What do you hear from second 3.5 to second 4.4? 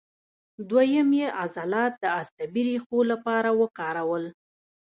وکارول.